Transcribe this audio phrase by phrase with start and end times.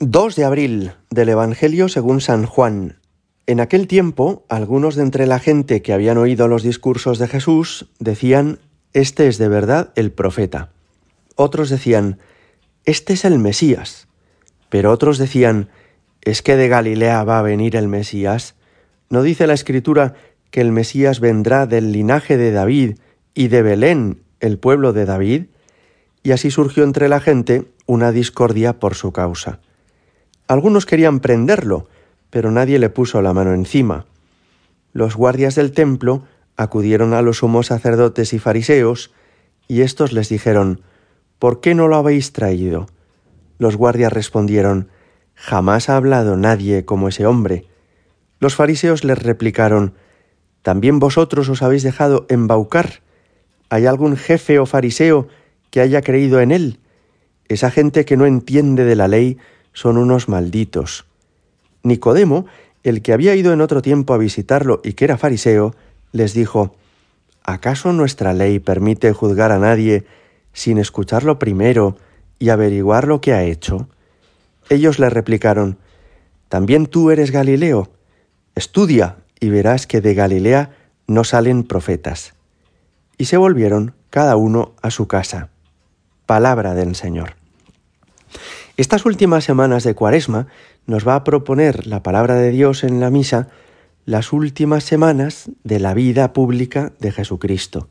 [0.00, 3.00] 2 de abril del Evangelio según San Juan.
[3.48, 7.88] En aquel tiempo, algunos de entre la gente que habían oído los discursos de Jesús
[7.98, 8.60] decían,
[8.92, 10.70] Este es de verdad el profeta.
[11.34, 12.20] Otros decían,
[12.84, 14.06] Este es el Mesías.
[14.68, 15.68] Pero otros decían,
[16.20, 18.54] ¿es que de Galilea va a venir el Mesías?
[19.10, 20.14] ¿No dice la Escritura
[20.52, 22.98] que el Mesías vendrá del linaje de David
[23.34, 25.46] y de Belén, el pueblo de David?
[26.22, 29.58] Y así surgió entre la gente una discordia por su causa.
[30.48, 31.88] Algunos querían prenderlo,
[32.30, 34.06] pero nadie le puso la mano encima.
[34.94, 36.24] Los guardias del templo
[36.56, 39.12] acudieron a los sumos sacerdotes y fariseos,
[39.68, 40.80] y éstos les dijeron,
[41.38, 42.86] ¿Por qué no lo habéis traído?
[43.58, 44.88] Los guardias respondieron,
[45.34, 47.66] Jamás ha hablado nadie como ese hombre.
[48.40, 49.94] Los fariseos les replicaron,
[50.62, 53.02] ¿También vosotros os habéis dejado embaucar?
[53.68, 55.28] ¿Hay algún jefe o fariseo
[55.70, 56.80] que haya creído en él?
[57.48, 59.38] Esa gente que no entiende de la ley
[59.78, 61.04] son unos malditos.
[61.84, 62.46] Nicodemo,
[62.82, 65.72] el que había ido en otro tiempo a visitarlo y que era fariseo,
[66.10, 66.74] les dijo,
[67.44, 70.04] ¿acaso nuestra ley permite juzgar a nadie
[70.52, 71.96] sin escucharlo primero
[72.40, 73.88] y averiguar lo que ha hecho?
[74.68, 75.78] Ellos le replicaron,
[76.48, 77.88] ¿también tú eres Galileo?
[78.56, 80.72] Estudia y verás que de Galilea
[81.06, 82.34] no salen profetas.
[83.16, 85.50] Y se volvieron cada uno a su casa.
[86.26, 87.36] Palabra del Señor.
[88.78, 90.46] Estas últimas semanas de Cuaresma
[90.86, 93.48] nos va a proponer la palabra de Dios en la misa
[94.04, 97.88] las últimas semanas de la vida pública de Jesucristo,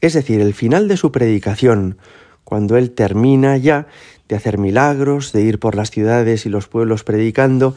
[0.00, 1.98] es decir, el final de su predicación,
[2.44, 3.88] cuando Él termina ya
[4.28, 7.74] de hacer milagros, de ir por las ciudades y los pueblos predicando,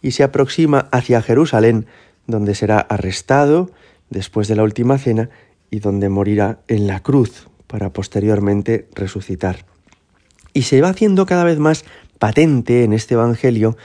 [0.00, 1.86] y se aproxima hacia Jerusalén,
[2.28, 3.72] donde será arrestado
[4.10, 5.28] después de la última cena
[5.72, 9.66] y donde morirá en la cruz para posteriormente resucitar.
[10.56, 11.84] Y se va haciendo cada vez más
[12.18, 13.76] patente en este Evangelio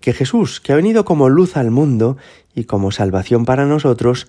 [0.00, 2.18] que Jesús, que ha venido como luz al mundo
[2.54, 4.28] y como salvación para nosotros,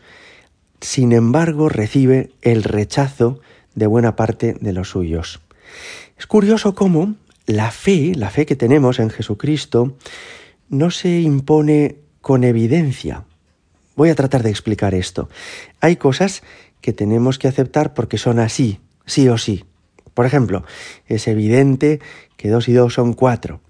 [0.80, 3.42] sin embargo recibe el rechazo
[3.76, 5.42] de buena parte de los suyos.
[6.18, 7.16] Es curioso cómo
[7.46, 9.98] la fe, la fe que tenemos en Jesucristo,
[10.70, 13.26] no se impone con evidencia.
[13.98, 15.28] Voy a tratar de explicar esto.
[15.82, 16.42] Hay cosas
[16.80, 19.66] que tenemos que aceptar porque son así, sí o sí.
[20.14, 20.64] Por ejemplo,
[21.08, 22.00] es evidente
[22.38, 23.62] que dos y dos son cuatro,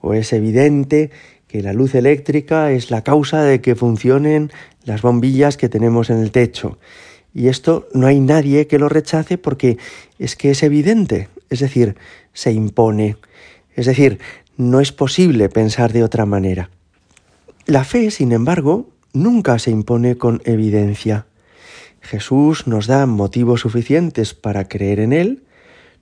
[0.00, 1.10] o es evidente
[1.46, 4.50] que la luz eléctrica es la causa de que funcionen
[4.84, 6.78] las bombillas que tenemos en el techo.
[7.32, 9.78] Y esto no hay nadie que lo rechace porque
[10.18, 11.96] es que es evidente, es decir,
[12.32, 13.16] se impone.
[13.74, 14.18] Es decir,
[14.56, 16.70] no es posible pensar de otra manera.
[17.66, 21.26] La fe, sin embargo, nunca se impone con evidencia.
[22.00, 25.42] Jesús nos da motivos suficientes para creer en Él,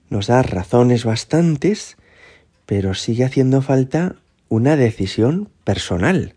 [0.09, 1.97] nos da razones bastantes,
[2.65, 4.15] pero sigue haciendo falta
[4.49, 6.35] una decisión personal,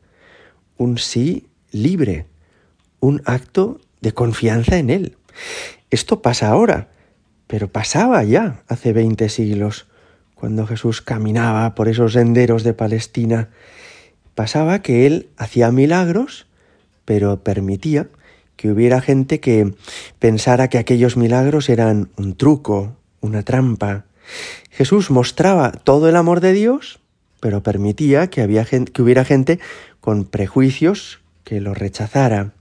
[0.76, 2.26] un sí libre,
[3.00, 5.16] un acto de confianza en Él.
[5.90, 6.88] Esto pasa ahora,
[7.46, 9.86] pero pasaba ya hace veinte siglos,
[10.34, 13.48] cuando Jesús caminaba por esos senderos de Palestina.
[14.34, 16.46] Pasaba que Él hacía milagros,
[17.04, 18.08] pero permitía
[18.54, 19.74] que hubiera gente que
[20.18, 24.04] pensara que aquellos milagros eran un truco, una trampa.
[24.70, 27.00] Jesús mostraba todo el amor de Dios,
[27.40, 29.58] pero permitía que, había que hubiera gente
[30.00, 32.52] con prejuicios que lo rechazara.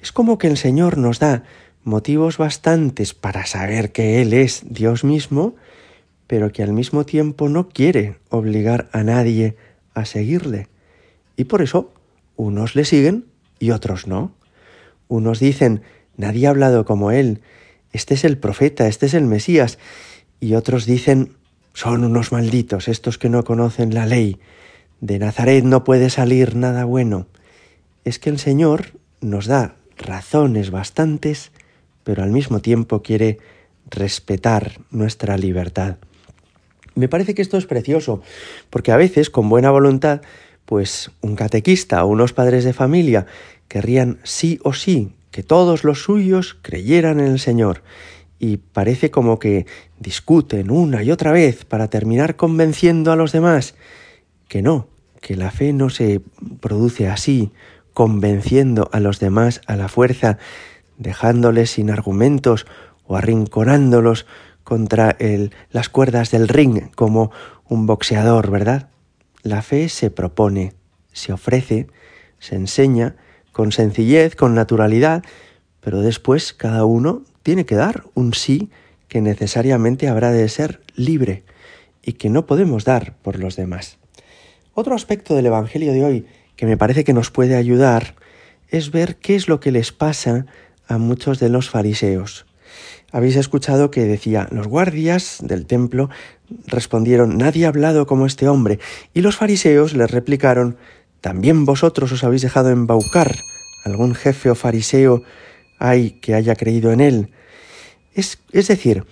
[0.00, 1.44] Es como que el Señor nos da
[1.84, 5.54] motivos bastantes para saber que Él es Dios mismo,
[6.26, 9.56] pero que al mismo tiempo no quiere obligar a nadie
[9.94, 10.68] a seguirle.
[11.36, 11.92] Y por eso
[12.36, 13.26] unos le siguen
[13.58, 14.32] y otros no.
[15.08, 15.82] Unos dicen,
[16.16, 17.42] nadie ha hablado como Él,
[17.92, 19.78] este es el profeta, este es el Mesías.
[20.40, 21.36] Y otros dicen,
[21.74, 24.40] son unos malditos, estos que no conocen la ley.
[25.00, 27.26] De Nazaret no puede salir nada bueno.
[28.04, 31.52] Es que el Señor nos da razones bastantes,
[32.04, 33.38] pero al mismo tiempo quiere
[33.90, 35.96] respetar nuestra libertad.
[36.94, 38.22] Me parece que esto es precioso,
[38.70, 40.22] porque a veces, con buena voluntad,
[40.66, 43.26] pues un catequista o unos padres de familia
[43.68, 47.82] querrían sí o sí que todos los suyos creyeran en el Señor,
[48.38, 49.66] y parece como que
[49.98, 53.74] discuten una y otra vez para terminar convenciendo a los demás
[54.48, 54.88] que no,
[55.20, 56.20] que la fe no se
[56.60, 57.52] produce así,
[57.94, 60.38] convenciendo a los demás a la fuerza,
[60.98, 62.66] dejándoles sin argumentos
[63.06, 64.26] o arrinconándolos
[64.64, 65.16] contra
[65.70, 67.30] las cuerdas del ring como
[67.68, 68.90] un boxeador, ¿verdad?
[69.42, 70.74] La fe se propone,
[71.12, 71.86] se ofrece,
[72.38, 73.16] se enseña
[73.52, 75.22] con sencillez, con naturalidad,
[75.80, 78.70] pero después cada uno tiene que dar un sí
[79.08, 81.44] que necesariamente habrá de ser libre
[82.02, 83.98] y que no podemos dar por los demás.
[84.74, 86.26] Otro aspecto del Evangelio de hoy
[86.56, 88.14] que me parece que nos puede ayudar
[88.68, 90.46] es ver qué es lo que les pasa
[90.88, 92.46] a muchos de los fariseos.
[93.10, 96.08] Habéis escuchado que decía, los guardias del templo
[96.66, 98.78] respondieron, nadie ha hablado como este hombre.
[99.12, 100.78] Y los fariseos les replicaron,
[101.22, 103.38] también vosotros os habéis dejado embaucar.
[103.84, 105.22] ¿Algún jefe o fariseo
[105.78, 107.30] hay que haya creído en él?
[108.12, 109.06] Es, es decir,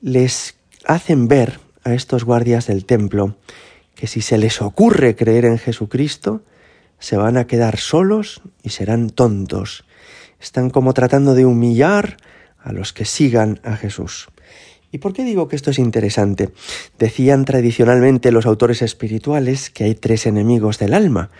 [0.00, 0.54] les
[0.84, 3.36] hacen ver a estos guardias del templo
[3.94, 6.42] que si se les ocurre creer en Jesucristo,
[6.98, 9.84] se van a quedar solos y serán tontos.
[10.38, 12.18] Están como tratando de humillar
[12.58, 14.28] a los que sigan a Jesús.
[14.92, 16.50] ¿Y por qué digo que esto es interesante?
[16.98, 21.30] Decían tradicionalmente los autores espirituales que hay tres enemigos del alma,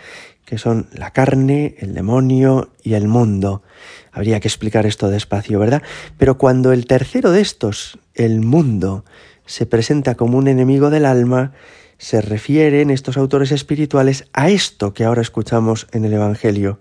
[0.45, 3.63] que son la carne, el demonio y el mundo.
[4.11, 5.81] Habría que explicar esto despacio, ¿verdad?
[6.17, 9.05] Pero cuando el tercero de estos, el mundo,
[9.45, 11.53] se presenta como un enemigo del alma,
[11.97, 16.79] se refieren estos autores espirituales a esto que ahora escuchamos en el Evangelio.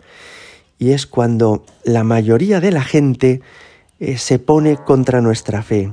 [0.79, 3.41] Y es cuando la mayoría de la gente
[3.99, 5.91] eh, se pone contra nuestra fe,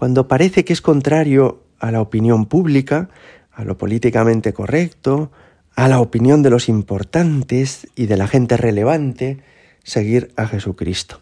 [0.00, 3.10] cuando parece que es contrario a la opinión pública,
[3.52, 5.30] a lo políticamente correcto,
[5.76, 9.42] a la opinión de los importantes y de la gente relevante,
[9.84, 11.20] seguir a Jesucristo.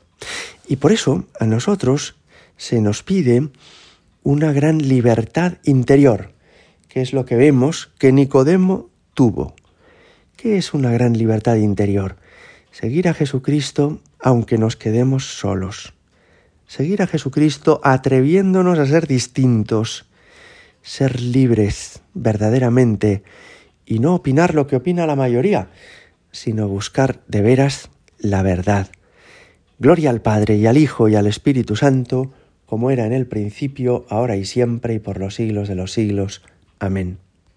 [0.68, 2.14] Y por eso a nosotros
[2.56, 3.48] se nos pide
[4.22, 6.30] una gran libertad interior,
[6.86, 9.56] que es lo que vemos que Nicodemo tuvo.
[10.36, 12.14] ¿Qué es una gran libertad interior?
[12.70, 15.97] Seguir a Jesucristo aunque nos quedemos solos.
[16.68, 20.04] Seguir a Jesucristo atreviéndonos a ser distintos,
[20.82, 23.22] ser libres verdaderamente
[23.86, 25.70] y no opinar lo que opina la mayoría,
[26.30, 27.88] sino buscar de veras
[28.18, 28.88] la verdad.
[29.78, 32.32] Gloria al Padre y al Hijo y al Espíritu Santo,
[32.66, 36.42] como era en el principio, ahora y siempre y por los siglos de los siglos.
[36.78, 37.16] Amén.